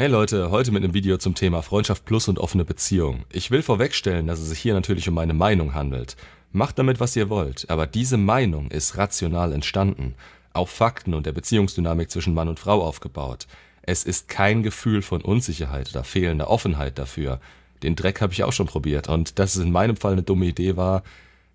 [0.00, 3.26] Hey Leute, heute mit einem Video zum Thema Freundschaft plus und offene Beziehung.
[3.30, 6.16] Ich will vorwegstellen, dass es sich hier natürlich um meine Meinung handelt.
[6.52, 10.14] Macht damit, was ihr wollt, aber diese Meinung ist rational entstanden,
[10.54, 13.46] auf Fakten und der Beziehungsdynamik zwischen Mann und Frau aufgebaut.
[13.82, 17.38] Es ist kein Gefühl von Unsicherheit oder fehlender Offenheit dafür.
[17.82, 20.46] Den Dreck habe ich auch schon probiert und dass es in meinem Fall eine dumme
[20.46, 21.02] Idee war,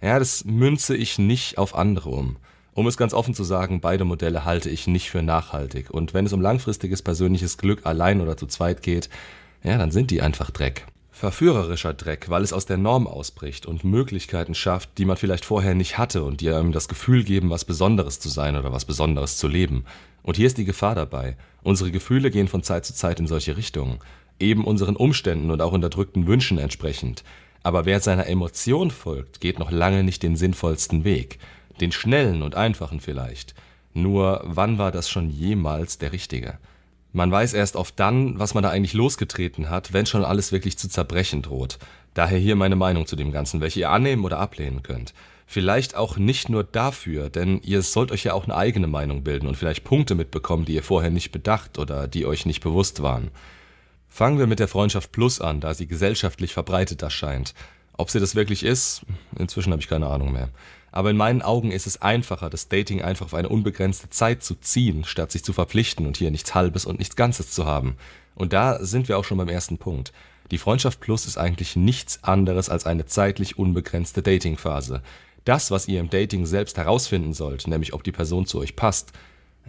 [0.03, 2.37] ja, das münze ich nicht auf andere um.
[2.75, 5.91] Um es ganz offen zu sagen, beide Modelle halte ich nicht für nachhaltig.
[5.91, 9.09] Und wenn es um langfristiges persönliches Glück allein oder zu zweit geht,
[9.63, 10.85] ja, dann sind die einfach Dreck.
[11.09, 15.73] Verführerischer Dreck, weil es aus der Norm ausbricht und Möglichkeiten schafft, die man vielleicht vorher
[15.73, 19.37] nicht hatte und die einem das Gefühl geben, was Besonderes zu sein oder was Besonderes
[19.37, 19.85] zu leben.
[20.21, 21.37] Und hier ist die Gefahr dabei.
[21.63, 23.99] Unsere Gefühle gehen von Zeit zu Zeit in solche Richtungen.
[24.37, 27.23] Eben unseren Umständen und auch unterdrückten Wünschen entsprechend.
[27.63, 31.39] Aber wer seiner Emotion folgt, geht noch lange nicht den sinnvollsten Weg
[31.81, 33.55] den schnellen und einfachen vielleicht.
[33.93, 36.57] Nur wann war das schon jemals der richtige?
[37.13, 40.77] Man weiß erst oft dann, was man da eigentlich losgetreten hat, wenn schon alles wirklich
[40.77, 41.79] zu zerbrechen droht.
[42.13, 45.13] Daher hier meine Meinung zu dem Ganzen, welche ihr annehmen oder ablehnen könnt.
[45.47, 49.47] Vielleicht auch nicht nur dafür, denn ihr sollt euch ja auch eine eigene Meinung bilden
[49.47, 53.29] und vielleicht Punkte mitbekommen, die ihr vorher nicht bedacht oder die euch nicht bewusst waren.
[54.09, 57.53] Fangen wir mit der Freundschaft Plus an, da sie gesellschaftlich verbreitet erscheint.
[57.97, 59.03] Ob sie das wirklich ist,
[59.37, 60.49] inzwischen habe ich keine Ahnung mehr.
[60.95, 64.55] Aber in meinen Augen ist es einfacher, das Dating einfach auf eine unbegrenzte Zeit zu
[64.55, 67.97] ziehen, statt sich zu verpflichten und hier nichts Halbes und nichts Ganzes zu haben.
[68.33, 70.13] Und da sind wir auch schon beim ersten Punkt.
[70.51, 75.01] Die Freundschaft Plus ist eigentlich nichts anderes als eine zeitlich unbegrenzte Datingphase.
[75.43, 79.11] Das, was ihr im Dating selbst herausfinden sollt, nämlich ob die Person zu euch passt,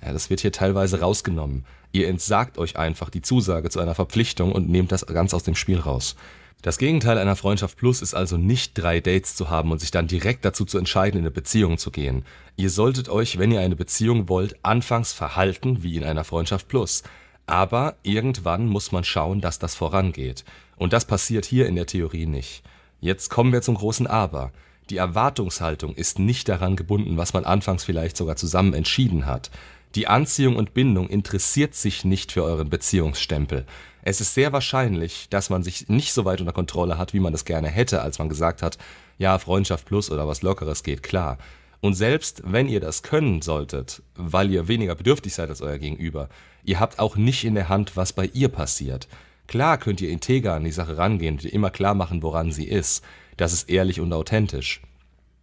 [0.03, 1.65] ja, das wird hier teilweise rausgenommen.
[1.93, 5.55] Ihr entsagt euch einfach die Zusage zu einer Verpflichtung und nehmt das ganz aus dem
[5.55, 6.17] Spiel raus.
[6.63, 10.09] Das Gegenteil einer Freundschaft Plus ist also nicht drei Dates zu haben und sich dann
[10.09, 12.25] direkt dazu zu entscheiden, in eine Beziehung zu gehen.
[12.57, 17.03] Ihr solltet euch, wenn ihr eine Beziehung wollt, anfangs verhalten wie in einer Freundschaft Plus.
[17.47, 20.45] Aber irgendwann muss man schauen, dass das vorangeht.
[20.77, 22.63] Und das passiert hier in der Theorie nicht.
[23.01, 24.51] Jetzt kommen wir zum großen Aber.
[24.91, 29.51] Die Erwartungshaltung ist nicht daran gebunden, was man anfangs vielleicht sogar zusammen entschieden hat.
[29.97, 33.65] Die Anziehung und Bindung interessiert sich nicht für euren Beziehungsstempel.
[34.03, 37.33] Es ist sehr wahrscheinlich, dass man sich nicht so weit unter Kontrolle hat, wie man
[37.33, 38.77] es gerne hätte, als man gesagt hat,
[39.17, 41.39] ja, Freundschaft plus oder was Lockeres geht, klar.
[41.81, 46.29] Und selbst wenn ihr das können solltet, weil ihr weniger bedürftig seid als euer Gegenüber,
[46.63, 49.09] ihr habt auch nicht in der Hand, was bei ihr passiert.
[49.47, 52.69] Klar könnt ihr integer an die Sache rangehen und ihr immer klar machen, woran sie
[52.69, 53.03] ist.
[53.39, 54.83] Das ist ehrlich und authentisch.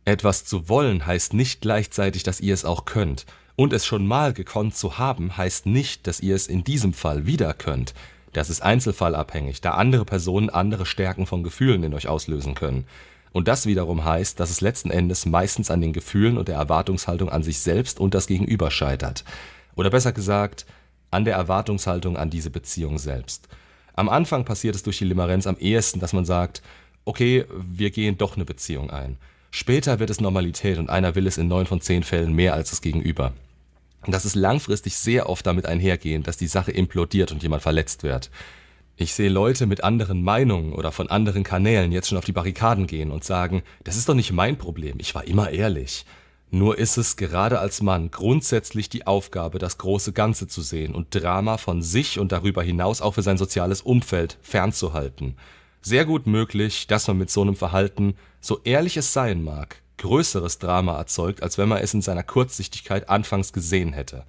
[0.06, 3.26] Etwas zu wollen heißt nicht gleichzeitig, dass ihr es auch könnt.
[3.56, 7.28] Und es schon mal gekonnt zu haben, heißt nicht, dass ihr es in diesem Fall
[7.28, 7.94] wieder könnt.
[8.34, 12.86] Das ist einzelfallabhängig, da andere Personen andere Stärken von Gefühlen in euch auslösen können.
[13.32, 17.30] Und das wiederum heißt, dass es letzten Endes meistens an den Gefühlen und der Erwartungshaltung
[17.30, 19.24] an sich selbst und das Gegenüber scheitert.
[19.76, 20.66] Oder besser gesagt,
[21.12, 23.48] an der Erwartungshaltung an diese Beziehung selbst.
[23.96, 26.64] Am Anfang passiert es durch die Limerenz am ehesten, dass man sagt,
[27.06, 29.18] okay, wir gehen doch eine Beziehung ein.
[29.52, 32.72] Später wird es Normalität und einer will es in neun von zehn Fällen mehr als
[32.72, 33.34] das Gegenüber.
[34.08, 38.30] Das ist langfristig sehr oft damit einhergehend, dass die Sache implodiert und jemand verletzt wird.
[38.96, 42.86] Ich sehe Leute mit anderen Meinungen oder von anderen Kanälen jetzt schon auf die Barrikaden
[42.86, 46.06] gehen und sagen, das ist doch nicht mein Problem, ich war immer ehrlich.
[46.52, 51.08] Nur ist es gerade als Mann grundsätzlich die Aufgabe, das große Ganze zu sehen und
[51.10, 55.36] Drama von sich und darüber hinaus auch für sein soziales Umfeld fernzuhalten
[55.84, 60.60] sehr gut möglich, dass man mit so einem Verhalten, so ehrlich es sein mag, größeres
[60.60, 64.26] Drama erzeugt, als wenn man es in seiner Kurzsichtigkeit anfangs gesehen hätte.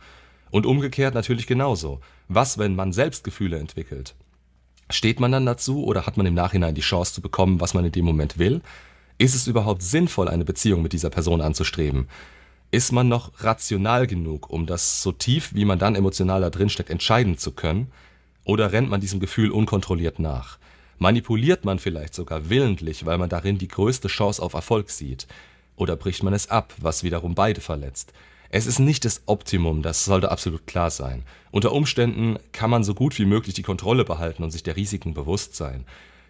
[0.51, 2.01] Und umgekehrt natürlich genauso.
[2.29, 4.15] Was, wenn man Selbstgefühle entwickelt?
[4.91, 7.85] Steht man dann dazu oder hat man im Nachhinein die Chance zu bekommen, was man
[7.85, 8.61] in dem Moment will?
[9.19, 12.09] Ist es überhaupt sinnvoll, eine Beziehung mit dieser Person anzustreben?
[12.71, 16.69] Ist man noch rational genug, um das so tief, wie man dann emotional da drin
[16.69, 17.93] steckt, entscheiden zu können?
[18.45, 20.59] Oder rennt man diesem Gefühl unkontrolliert nach?
[20.99, 25.27] Manipuliert man vielleicht sogar willentlich, weil man darin die größte Chance auf Erfolg sieht?
[25.77, 28.13] Oder bricht man es ab, was wiederum beide verletzt?
[28.51, 31.25] Es ist nicht das Optimum, das sollte absolut klar sein.
[31.51, 35.13] Unter Umständen kann man so gut wie möglich die Kontrolle behalten und sich der Risiken
[35.13, 35.85] bewusst sein.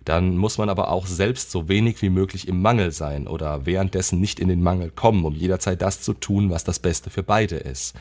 [0.05, 4.21] Dann muss man aber auch selbst so wenig wie möglich im Mangel sein oder währenddessen
[4.21, 7.57] nicht in den Mangel kommen, um jederzeit das zu tun, was das Beste für beide
[7.57, 7.95] ist.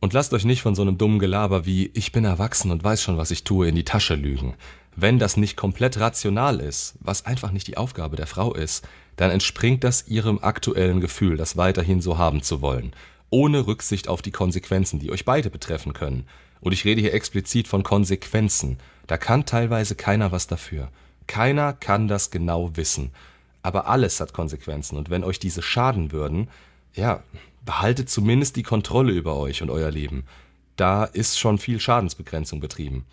[0.00, 3.00] Und lasst euch nicht von so einem dummen Gelaber wie ich bin erwachsen und weiß
[3.02, 4.54] schon, was ich tue, in die Tasche lügen.
[4.96, 8.86] Wenn das nicht komplett rational ist, was einfach nicht die Aufgabe der Frau ist,
[9.16, 12.92] dann entspringt das ihrem aktuellen Gefühl, das weiterhin so haben zu wollen,
[13.30, 16.26] ohne Rücksicht auf die Konsequenzen, die euch beide betreffen können.
[16.60, 18.78] Und ich rede hier explizit von Konsequenzen.
[19.06, 20.88] Da kann teilweise keiner was dafür.
[21.26, 23.10] Keiner kann das genau wissen.
[23.62, 26.48] Aber alles hat Konsequenzen und wenn euch diese schaden würden,
[26.94, 27.22] ja,
[27.64, 30.24] behaltet zumindest die Kontrolle über euch und euer Leben.
[30.76, 33.04] Da ist schon viel Schadensbegrenzung betrieben.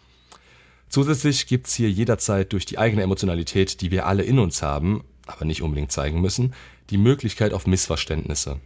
[0.89, 5.03] Zusätzlich gibt es hier jederzeit durch die eigene Emotionalität, die wir alle in uns haben,
[5.29, 6.53] aber nicht unbedingt zeigen müssen,
[6.89, 8.59] die Möglichkeit auf Missverständnisse.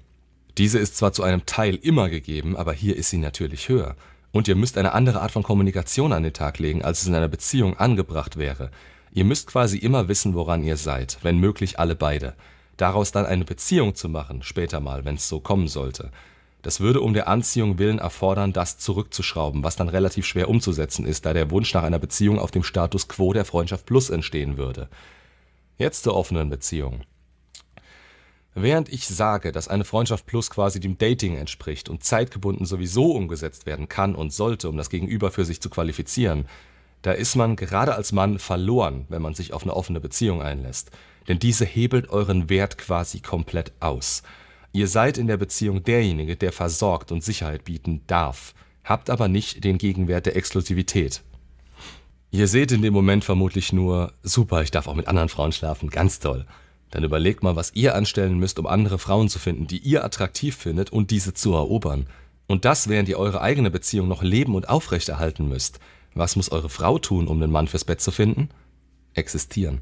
[0.58, 3.96] Diese ist zwar zu einem Teil immer gegeben, aber hier ist sie natürlich höher.
[4.32, 7.16] Und ihr müsst eine andere Art von Kommunikation an den Tag legen, als es in
[7.16, 8.72] einer Beziehung angebracht wäre.
[9.12, 12.36] Ihr müsst quasi immer wissen, woran ihr seid, wenn möglich alle beide.
[12.78, 16.12] Daraus dann eine Beziehung zu machen, später mal, wenn es so kommen sollte,
[16.64, 21.26] das würde um der Anziehung willen erfordern, das zurückzuschrauben, was dann relativ schwer umzusetzen ist,
[21.26, 24.88] da der Wunsch nach einer Beziehung auf dem Status quo der Freundschaft plus entstehen würde.
[25.78, 27.02] Jetzt zur offenen Beziehung.
[28.56, 33.66] Während ich sage, dass eine Freundschaft plus quasi dem Dating entspricht und zeitgebunden sowieso umgesetzt
[33.66, 36.48] werden kann und sollte, um das Gegenüber für sich zu qualifizieren,
[37.02, 40.92] da ist man gerade als Mann verloren, wenn man sich auf eine offene Beziehung einlässt.
[41.28, 44.24] Denn diese hebelt euren Wert quasi komplett aus.
[44.72, 48.54] Ihr seid in der Beziehung derjenige, der versorgt und Sicherheit bieten darf,
[48.84, 51.24] habt aber nicht den Gegenwert der Exklusivität.
[52.34, 55.92] Ihr seht in dem Moment vermutlich nur, super, ich darf auch mit anderen Frauen schlafen,
[55.92, 56.48] ganz toll.
[56.90, 60.56] Dann überlegt mal, was ihr anstellen müsst, um andere Frauen zu finden, die ihr attraktiv
[60.56, 62.08] findet und diese zu erobern.
[62.48, 65.80] Und das, während ihr eure eigene Beziehung noch leben und aufrechterhalten müsst.
[66.16, 68.50] Was muss eure Frau tun, um den Mann fürs Bett zu finden?
[69.14, 69.82] Existieren.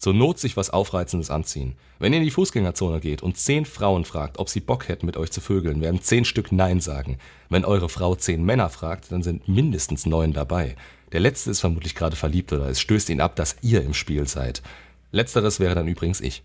[0.00, 1.76] Zur Not sich was Aufreizendes anziehen.
[1.98, 5.18] Wenn ihr in die Fußgängerzone geht und zehn Frauen fragt, ob sie Bock hätten, mit
[5.18, 7.18] euch zu vögeln, werden zehn Stück Nein sagen.
[7.50, 10.74] Wenn eure Frau zehn Männer fragt, dann sind mindestens neun dabei.
[11.12, 14.26] Der letzte ist vermutlich gerade verliebt oder es stößt ihn ab, dass ihr im Spiel
[14.26, 14.62] seid.
[15.12, 16.44] Letzteres wäre dann übrigens ich.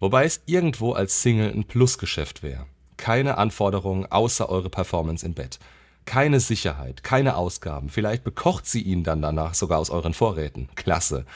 [0.00, 2.64] Wobei es irgendwo als Single ein Plusgeschäft wäre.
[2.96, 5.58] Keine Anforderungen außer eure Performance im Bett.
[6.06, 7.90] Keine Sicherheit, keine Ausgaben.
[7.90, 10.70] Vielleicht bekocht sie ihn dann danach sogar aus euren Vorräten.
[10.74, 11.26] Klasse.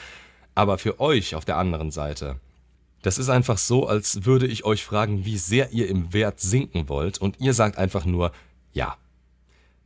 [0.55, 2.39] Aber für euch auf der anderen Seite,
[3.01, 6.89] das ist einfach so, als würde ich euch fragen, wie sehr ihr im Wert sinken
[6.89, 8.31] wollt und ihr sagt einfach nur
[8.73, 8.97] ja.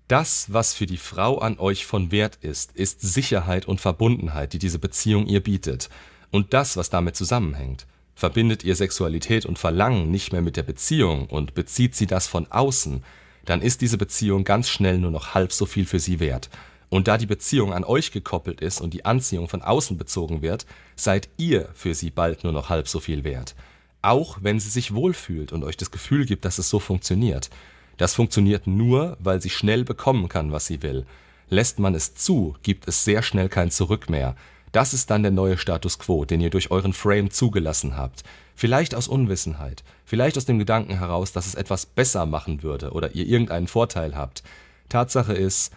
[0.07, 4.59] Das, was für die Frau an euch von Wert ist, ist Sicherheit und Verbundenheit, die
[4.59, 5.89] diese Beziehung ihr bietet.
[6.29, 7.85] Und das, was damit zusammenhängt.
[8.15, 12.51] Verbindet ihr Sexualität und Verlangen nicht mehr mit der Beziehung und bezieht sie das von
[12.51, 13.03] außen,
[13.45, 16.49] dann ist diese Beziehung ganz schnell nur noch halb so viel für sie wert.
[16.93, 20.67] Und da die Beziehung an euch gekoppelt ist und die Anziehung von außen bezogen wird,
[20.95, 23.55] seid ihr für sie bald nur noch halb so viel wert.
[24.03, 27.49] Auch wenn sie sich wohlfühlt und euch das Gefühl gibt, dass es so funktioniert.
[27.97, 31.07] Das funktioniert nur, weil sie schnell bekommen kann, was sie will.
[31.49, 34.35] Lässt man es zu, gibt es sehr schnell kein Zurück mehr.
[34.71, 38.23] Das ist dann der neue Status quo, den ihr durch euren Frame zugelassen habt.
[38.53, 43.15] Vielleicht aus Unwissenheit, vielleicht aus dem Gedanken heraus, dass es etwas besser machen würde oder
[43.15, 44.43] ihr irgendeinen Vorteil habt.
[44.89, 45.73] Tatsache ist,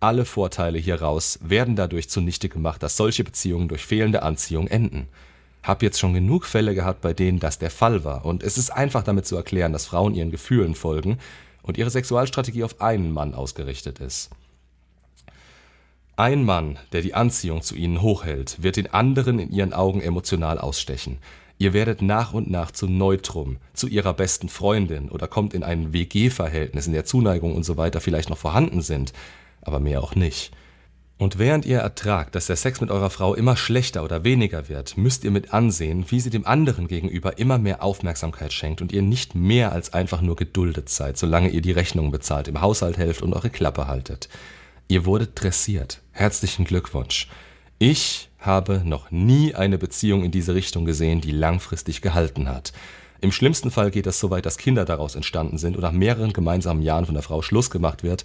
[0.00, 5.08] alle Vorteile hieraus werden dadurch zunichte gemacht, dass solche Beziehungen durch fehlende Anziehung enden.
[5.62, 8.70] Hab jetzt schon genug Fälle gehabt, bei denen das der Fall war, und es ist
[8.70, 11.18] einfach damit zu erklären, dass Frauen ihren Gefühlen folgen
[11.62, 14.30] und ihre Sexualstrategie auf einen Mann ausgerichtet ist.
[16.16, 20.58] Ein Mann, der die Anziehung zu ihnen hochhält, wird den anderen in ihren Augen emotional
[20.58, 21.18] ausstechen.
[21.58, 25.92] Ihr werdet nach und nach zu Neutrum, zu ihrer besten Freundin oder kommt in ein
[25.92, 29.12] WG-Verhältnis, in der Zuneigung und so weiter vielleicht noch vorhanden sind,
[29.60, 30.52] aber mehr auch nicht.
[31.18, 34.96] Und während ihr ertragt, dass der Sex mit eurer Frau immer schlechter oder weniger wird,
[34.96, 39.02] müsst ihr mit ansehen, wie sie dem anderen gegenüber immer mehr Aufmerksamkeit schenkt und ihr
[39.02, 43.22] nicht mehr als einfach nur geduldet seid, solange ihr die Rechnungen bezahlt, im Haushalt helft
[43.22, 44.28] und eure Klappe haltet.
[44.86, 46.02] Ihr wurdet dressiert.
[46.12, 47.28] Herzlichen Glückwunsch.
[47.80, 52.72] Ich habe noch nie eine Beziehung in diese Richtung gesehen, die langfristig gehalten hat.
[53.20, 56.32] Im schlimmsten Fall geht es so weit, dass Kinder daraus entstanden sind und nach mehreren
[56.32, 58.24] gemeinsamen Jahren von der Frau Schluss gemacht wird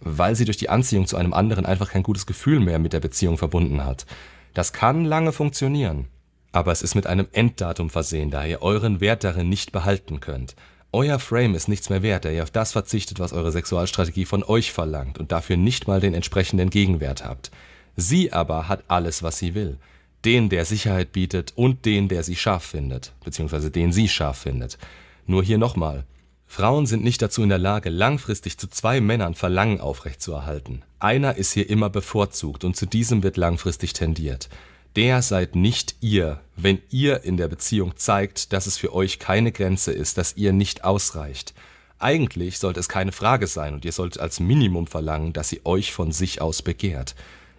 [0.00, 3.00] weil sie durch die Anziehung zu einem anderen einfach kein gutes Gefühl mehr mit der
[3.00, 4.06] Beziehung verbunden hat.
[4.54, 6.06] Das kann lange funktionieren,
[6.52, 10.56] aber es ist mit einem Enddatum versehen, da ihr euren Wert darin nicht behalten könnt.
[10.90, 14.42] Euer Frame ist nichts mehr wert, da ihr auf das verzichtet, was eure Sexualstrategie von
[14.42, 17.50] euch verlangt und dafür nicht mal den entsprechenden Gegenwert habt.
[17.94, 19.76] Sie aber hat alles, was sie will.
[20.24, 24.78] Den, der Sicherheit bietet und den, der sie scharf findet, beziehungsweise den sie scharf findet.
[25.26, 26.04] Nur hier nochmal.
[26.50, 30.82] Frauen sind nicht dazu in der Lage, langfristig zu zwei Männern Verlangen aufrechtzuerhalten.
[30.98, 34.48] Einer ist hier immer bevorzugt und zu diesem wird langfristig tendiert.
[34.96, 39.52] Der seid nicht ihr, wenn ihr in der Beziehung zeigt, dass es für euch keine
[39.52, 41.52] Grenze ist, dass ihr nicht ausreicht.
[41.98, 45.92] Eigentlich sollte es keine Frage sein und ihr solltet als Minimum verlangen, dass sie euch
[45.92, 47.14] von sich aus begehrt.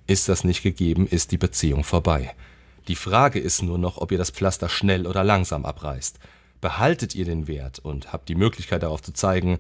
[0.08, 2.34] Ist das nicht gegeben, ist die Beziehung vorbei.
[2.88, 6.20] Die Frage ist nur noch, ob ihr das Pflaster schnell oder langsam abreißt
[6.62, 9.60] behaltet ihr den Wert und habt die Möglichkeit darauf zu zeigen,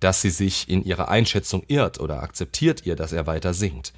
[0.00, 3.92] dass sie sich in ihrer Einschätzung irrt oder akzeptiert ihr, dass er weiter singt.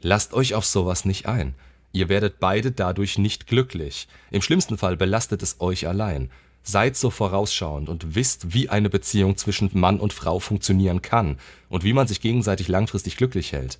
[0.00, 1.54] Lasst euch auf sowas nicht ein.
[1.92, 4.06] Ihr werdet beide dadurch nicht glücklich.
[4.30, 6.30] Im schlimmsten Fall belastet es euch allein.
[6.62, 11.84] Seid so vorausschauend und wisst, wie eine Beziehung zwischen Mann und Frau funktionieren kann und
[11.84, 13.78] wie man sich gegenseitig langfristig glücklich hält.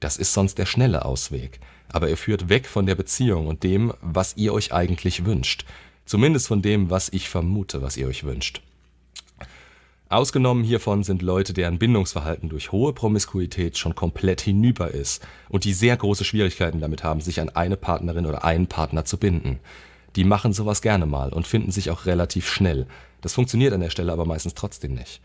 [0.00, 1.60] Das ist sonst der schnelle Ausweg.
[1.88, 5.64] Aber er führt weg von der Beziehung und dem, was ihr euch eigentlich wünscht.
[6.04, 8.62] Zumindest von dem, was ich vermute, was ihr euch wünscht.
[10.12, 15.72] Ausgenommen hiervon sind Leute, deren Bindungsverhalten durch hohe Promiskuität schon komplett hinüber ist und die
[15.72, 19.58] sehr große Schwierigkeiten damit haben, sich an eine Partnerin oder einen Partner zu binden.
[20.16, 22.86] Die machen sowas gerne mal und finden sich auch relativ schnell.
[23.22, 25.22] Das funktioniert an der Stelle aber meistens trotzdem nicht.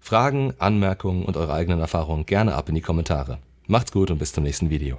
[0.00, 3.38] Fragen, Anmerkungen und eure eigenen Erfahrungen gerne ab in die Kommentare.
[3.68, 4.98] Macht's gut und bis zum nächsten Video.